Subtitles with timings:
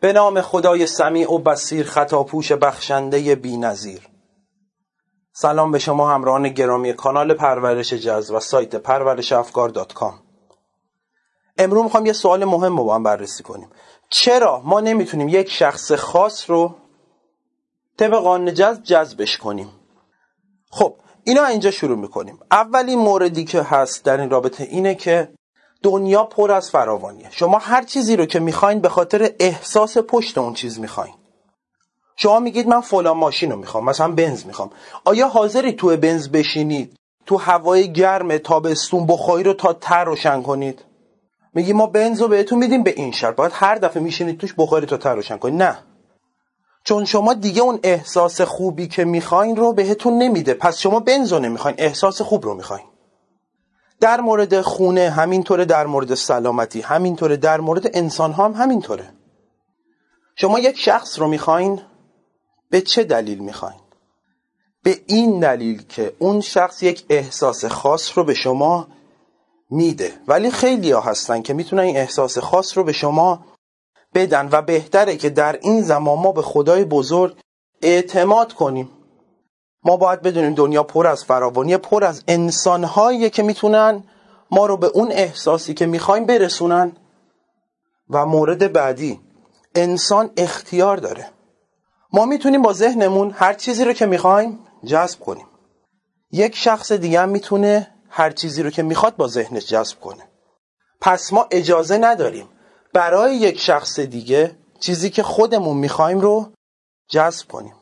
[0.00, 4.08] به نام خدای سمیع و بسیر خطاپوش بخشنده بی نظیر.
[5.32, 10.22] سلام به شما همراهان گرامی کانال پرورش جز و سایت پرورش افکار دات کام.
[11.58, 13.70] امروز می‌خوام یه سوال مهم رو با هم بررسی کنیم
[14.10, 16.74] چرا ما نمی‌تونیم یک شخص خاص رو
[17.98, 19.68] طبق قانون جذب جذبش کنیم
[20.70, 25.34] خب اینا اینجا شروع می‌کنیم اولین موردی که هست در این رابطه اینه که
[25.82, 27.28] دنیا پر از فراوانیه.
[27.30, 31.14] شما هر چیزی رو که می‌خواین به خاطر احساس پشت اون چیز می‌خواین.
[32.16, 34.70] شما میگید من فلان ماشین رو می‌خوام مثلا بنز می‌خوام.
[35.04, 40.84] آیا حاضری تو بنز بشینید تو هوای گرم تابستون بخاری رو تا تر روشن کنید؟
[41.54, 43.36] میگی ما بنز رو بهتون میدیم به این شرط.
[43.36, 45.62] باید هر دفعه میشینید توش بخاری تا تر روشن کنید.
[45.62, 45.78] نه.
[46.84, 50.54] چون شما دیگه اون احساس خوبی که می‌خواین رو بهتون نمیده.
[50.54, 52.86] پس شما بنز رو نمی‌خواین احساس خوب رو می‌خواین.
[54.02, 59.12] در مورد خونه همینطوره در مورد سلامتی همینطوره در مورد انسان هم همینطوره.
[60.36, 61.80] شما یک شخص رو می‌خواین
[62.70, 63.80] به چه دلیل می‌خواین؟
[64.82, 68.88] به این دلیل که اون شخص یک احساس خاص رو به شما
[69.70, 70.12] میده.
[70.28, 73.44] ولی خیلی ها هستن که می‌تونن این احساس خاص رو به شما
[74.14, 77.36] بدن و بهتره که در این زمان ما به خدای بزرگ
[77.82, 78.90] اعتماد کنیم.
[79.84, 84.04] ما باید بدونیم دنیا پر از فراوانی پر از انسانهایی که می‌تونن
[84.50, 86.92] ما رو به اون احساسی که می‌خوایم برسونن.
[88.10, 89.20] و مورد بعدی
[89.74, 91.30] انسان اختیار داره.
[92.12, 95.46] ما می‌تونیم با ذهنمون هر چیزی رو که می‌خوایم جذب کنیم.
[96.30, 100.22] یک شخص دیگه هم می‌تونه هر چیزی رو که می‌خواد با ذهنش جذب کنه.
[101.00, 102.48] پس ما اجازه نداریم
[102.92, 106.52] برای یک شخص دیگه چیزی که خودمون می‌خوایم رو
[107.10, 107.74] جذب کنیم.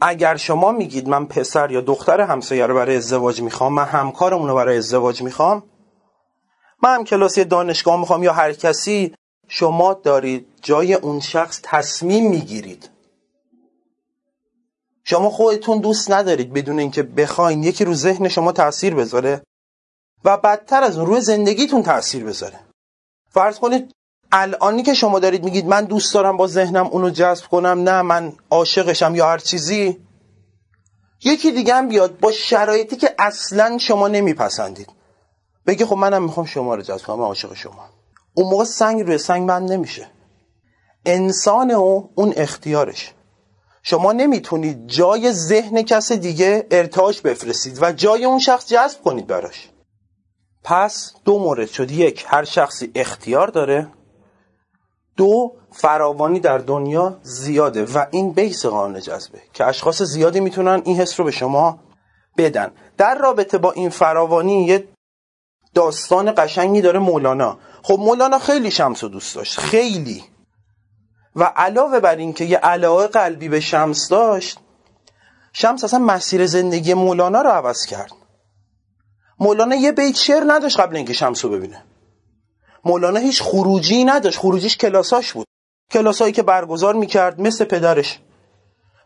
[0.00, 4.54] اگر شما میگید من پسر یا دختر همسایه رو برای ازدواج می‌خوام من همکارمون رو
[4.54, 5.62] برای ازدواج می‌خوام
[6.82, 9.14] من هم کلاسی دانشگاه می‌خوام یا هر کسی
[9.48, 12.90] شما دارید جای اون شخص تصمیم می‌گیرید.
[15.04, 19.42] شما خودتون دوست ندارید بدون اینکه بخواین یکی رو ذهن شما تاثیر بذاره
[20.24, 22.60] و بدتر از اون روی زندگیتون تاثیر بذاره.
[23.30, 23.94] فرض کنید
[24.32, 28.32] الانی که شما دارید میگید من دوست دارم با ذهنم اونو جذب کنم نه من
[28.50, 30.00] عاشقشم یا هر چیزی.
[31.24, 34.88] یکی دیگه هم بیاد با شرایطی که اصلا شما نمیپسندید.
[35.66, 37.88] بگه خب منم می‌خوام شما رو جذب کنم عاشق شما.
[38.34, 40.06] اون موقع سنگ روی سنگ بند نمیشه.
[41.06, 43.14] انسان و اون اختیارش.
[43.82, 49.68] شما نمی‌تونید جای ذهن کس دیگه ارتعاش بفرستید و جای اون شخص جذب کنید براش.
[50.64, 51.90] پس دو مورد شد.
[51.90, 53.88] یک هر شخصی اختیار داره.
[55.20, 60.96] دو فراوانی در دنیا زیاده و این بیس قانون جذبه که اشخاص زیادی می‌تونن این
[60.96, 61.78] حس رو به شما
[62.38, 62.70] بدن.
[62.96, 64.88] در رابطه با این فراوانی یه
[65.74, 67.58] داستان قشنگی داره مولانا.
[67.82, 70.24] خب مولانا خیلی شمس رو دوست داشت خیلی.
[71.36, 74.58] و علاوه بر این که یه علاقه قلبی به شمس داشت
[75.52, 78.12] شمس اصلا مسیر زندگی مولانا رو عوض کرد.
[79.40, 81.84] مولانا یه بیت شعر نداشت قبل اینکه شمس رو ببینه.
[82.84, 84.38] مولانا هیچ خروجی نداشت.
[84.38, 85.46] خروجیش کلاساش بود.
[85.92, 88.20] کلاسایی که برگزار می‌کرد مثل پدرش.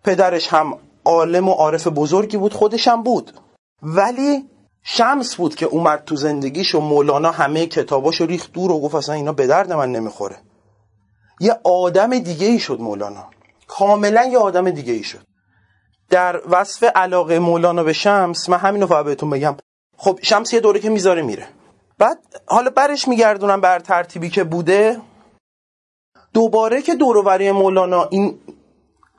[0.05, 3.33] پدرش هم عالم و عارف بزرگی بود خودش هم بود.
[3.83, 4.45] ولی
[4.83, 9.15] شمس بود که اومد تو زندگیش و مولانا همه کتاباشو ریخت دور و گفت اصلا
[9.15, 10.37] اینا به درد من نمی‌خوره.
[11.41, 13.31] یه آدم دیگه ای شد مولانا.
[13.67, 15.21] کاملا یه آدم دیگه ای شد.
[16.11, 19.57] در وصف علاقه مولانا به شمس من همینو فقط بهتون بگم.
[19.97, 21.49] خب شمس یه دوره که می‌ذاره میره.
[21.99, 25.00] بعد حالا برش میگردونم بر ترتیبی که بوده.
[26.32, 28.38] دوباره که دوروبری مولانا این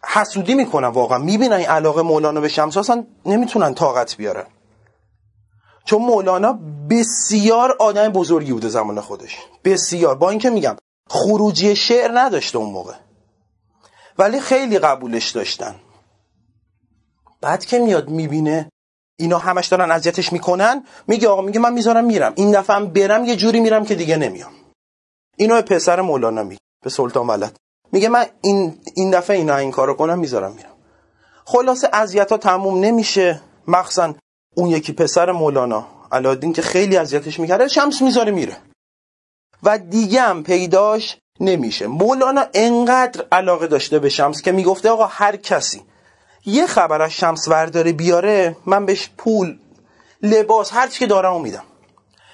[0.04, 4.46] حسودی می‌کنن واقعا می‌بینن این علاقه مولانا به شمس اصلا نمی‌تونن طاقت بیارن.
[5.86, 6.60] چون مولانا
[6.90, 9.38] بسیار آدم بزرگی بوده زمان خودش.
[9.64, 10.16] بسیار.
[10.16, 10.76] با اینکه میگم
[11.10, 12.94] خروجی شعر نداشته اون موقع.
[14.18, 15.76] ولی خیلی قبولش داشتن.
[17.42, 18.72] بعد که میاد می‌بینه
[19.18, 20.84] اینا همش دارن اذیتش می‌کنن.
[21.08, 22.34] میگه آقا میگه من می‌ذارم میرم.
[22.36, 24.52] این دفعه هم برم یه جوری میرم که دیگه نمیام.
[25.38, 27.56] اینو پسر مولانا میگه به سلطان ولد.
[27.92, 30.72] میگه من این این دفعه اینا این کارو کنم می‌ذارم میرم.
[31.46, 33.42] خلاصه اذیت ها تموم نمیشه.
[33.68, 34.14] مخصوصا
[34.56, 38.58] اون یکی پسر مولانا علادین که خیلی اذیتش می‌کرده شمس می‌ذاره میره.
[39.64, 41.88] و دیگه هم پیداش نمیشه.
[41.88, 45.84] مولانا انقدر علاقه داشته به شمس که می‌گفته آقا هر کسی
[46.46, 49.58] یه خبر از شمس ورداره بیاره من بهش پول
[50.22, 51.64] لباس هر چی که دارم میدم.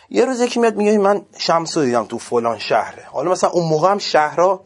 [0.10, 3.04] یه روز یکی میاد میگه من شمس رو دیدم تو فلان شهره.
[3.12, 4.64] حالا مثلا اون موقع هم شهرها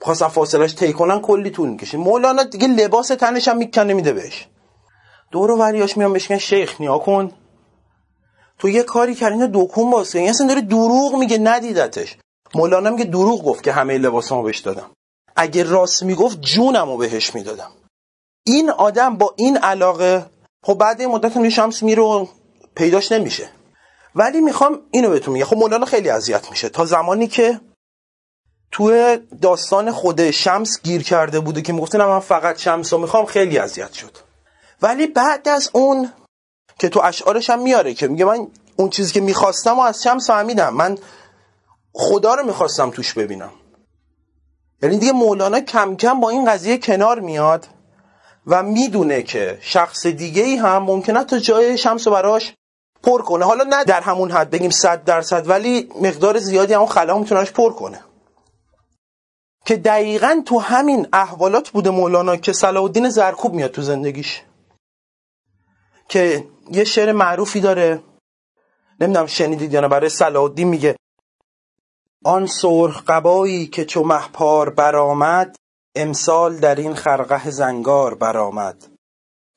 [0.00, 1.98] خواستن فاصلش طی کنن کلی طول می‌کشه.
[1.98, 4.48] مولانا دیگه لباس تنش هم می‌کنه میده بهش.
[5.30, 7.32] دور و وریاش میان بهش شیخ نیا کن.
[8.58, 12.16] تو یه کاری کردین دکون باز کردین اصلا داره دروغ میگه ندیدتش.
[12.54, 14.90] مولانا میگه دروغ گفت که همه لباسامو بهش دادم.
[15.36, 17.70] اگه راست می‌گفت جونم رو بهش می‌دادم.
[18.44, 20.26] این آدم با این علاقه
[20.64, 22.26] خب بعد این مدت هم شمس میره و
[22.74, 23.48] پیداش نمیشه.
[24.14, 25.46] ولی می‌خوام اینو بهتون میگم.
[25.46, 26.68] خب مولانا خیلی اذیت میشه.
[26.68, 27.60] تا زمانی که
[28.72, 33.58] تو داستان خود شمس گیر کرده بوده که می‌گفته من فقط شمس رو می‌خوام خیلی
[33.58, 34.18] اذیت شد.
[34.82, 36.12] ولی بعد از اون
[36.78, 40.26] که تو اشعارش هم میاره که میگه من اون چیزی که می‌خواستم و از شمس
[40.26, 40.74] فهمیدم.
[40.74, 40.98] من
[41.92, 43.52] خدا رو می‌خواستم توش ببینم.
[44.82, 47.66] یعنی دیگه مولانا کم کم با این قضیه کنار میاد.
[48.46, 52.54] و می‌دونه که شخص دیگه ای هم ممکنه تا جای شمس براش
[53.02, 53.44] پر کنه.
[53.44, 57.72] حالا نه در همون حد بگیم صد درصد ولی مقدار زیادی همون خلا میتونهش پر
[57.72, 58.04] کنه.
[59.66, 64.42] که دقیقا تو همین احوالات بوده مولانا که صلاح الدین زرکوب میاد تو زندگیش.
[66.08, 68.02] که یه شعر معروفی داره.
[69.00, 70.96] نمی‌دونم شنیدید یا نه برای صلاح الدین میگه
[72.24, 75.56] آن سرخ قبایی که چو محپار برآمد
[75.94, 78.86] امسال در این خرقه زنگار برآمد.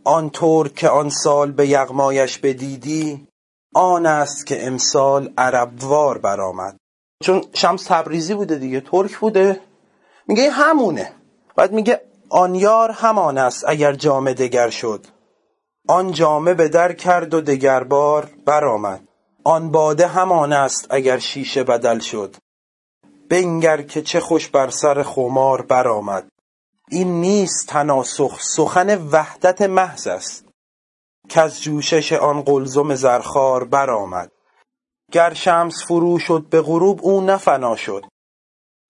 [0.04, 3.28] آن طور که آن سال به یغمایش بدیدی
[3.74, 6.78] آن است که امسال عربوار برآمد.
[7.24, 9.60] چون شمس تبریزی بوده دیگه ترک بوده.
[10.28, 11.12] میگه همونه.
[11.56, 15.06] بعد میگه آن یار همان است اگر جامه دگر شد.
[15.88, 19.08] آن جامه به در کرد و دگر بار برآمد.
[19.44, 22.36] آن باده همان است اگر شیشه بدل شد.
[23.30, 26.27] بنگر که چه خوش بر سر خمار برآمد.
[26.89, 30.45] این نیست تناسخ سخن وحدت محض است.
[31.30, 34.31] که از جوشش آن قلزم زرخار برآمد.
[35.12, 38.06] گر شمس فرو شد به غروب او نفنا شد.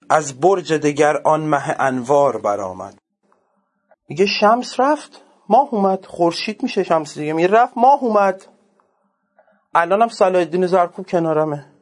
[0.10, 2.98] از برج دگر آن مه انوار برآمد.
[4.10, 6.06] میگه شمس رفت؟ ماه اومد.
[6.06, 7.34] خورشید میشه شمس دیگه.
[7.34, 8.46] میگه رفت ماه اومد.
[9.76, 11.75] الانم صلاح الدین زرکوب کنارمه.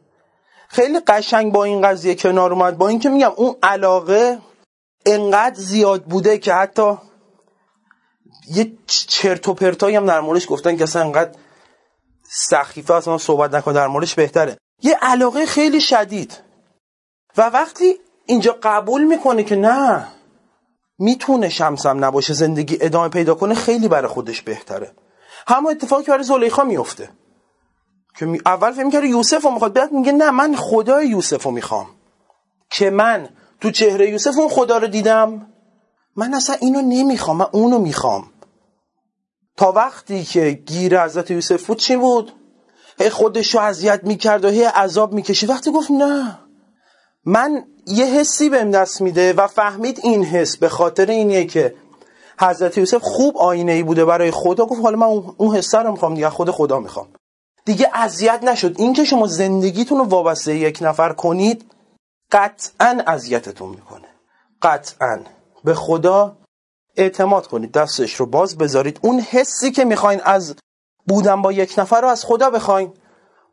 [0.73, 2.77] خیلی قشنگ با این قضیه کنار اومد.
[2.77, 4.39] با اینکه میگم اون علاقه
[5.05, 6.97] انقدر زیاد بوده که حتی
[8.47, 11.31] یه چرت و پرتایی هم در موردش گفتن که اصلا انقدر
[12.29, 14.57] سخیفه اصلا صحبت نکن در موردش بهتره.
[14.81, 16.39] یه علاقه خیلی شدید.
[17.37, 20.07] و وقتی اینجا قبول می‌کنه که نه
[20.99, 24.91] می‌تونه شمسم نباشه زندگی ادامه پیدا کنه خیلی برای خودش بهتره.
[25.47, 27.09] همون اتفاقی برای زلیخا میفته
[28.19, 28.37] که.
[28.45, 31.87] اول فکر می‌کرده یوسف رو می‌خواد بعد میگه نه من خدای یوسف رو می‌خوام.
[32.69, 33.29] که من
[33.61, 35.47] تو چهره یوسف اون خدا رو دیدم.
[36.15, 38.23] من اصلا اینو نمی‌خوام من اونو می‌خوام.
[39.57, 42.31] تا وقتی که گیر حضرت یوسف بود چی بود؟
[42.99, 45.49] هی خودش رو اذیت می‌کرد و هی عذاب می‌کشید.
[45.49, 46.39] وقتی گفت نه.
[47.25, 51.75] من یه حسی بهم دست میده و فهمید این حس به خاطر اینیه که
[52.39, 54.65] حضرت یوسف خوب آینه ای بوده برای خدا.
[54.65, 55.07] گفت حالا من
[55.37, 57.07] اون حس رو می‌خوام دیگه خود خدا می‌خوام.
[57.65, 58.75] دیگه اذیت نشد.
[58.79, 61.71] این که شما زندگیتون رو وابسته یک نفر کنید
[62.31, 64.07] قطعا اذیتتون می‌کنه.
[64.61, 65.19] قطعا.
[65.63, 66.37] به خدا
[66.95, 68.99] اعتماد کنید دستش رو باز بذارید.
[69.01, 70.55] اون حسی که می‌خواین از
[71.07, 72.93] بودن با یک نفر رو از خدا بخواین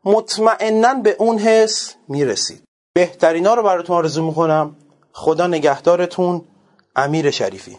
[0.05, 2.63] مطمئنا به اون حس می‌رسید.
[2.93, 4.75] بهترینا رو براتون آرزو می‌کنم.
[5.13, 6.45] خدا نگهدارتون.
[6.95, 7.77] امیر شریفی.